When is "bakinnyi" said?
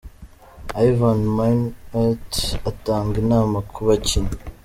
3.87-4.35